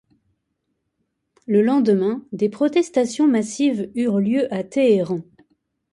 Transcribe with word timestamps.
Le 1.45 1.61
lendemain, 1.61 2.25
des 2.31 2.49
protestations 2.49 3.27
massives 3.27 3.87
eurent 3.93 4.19
lieu 4.19 4.51
à 4.51 4.63
Téhéran. 4.63 5.21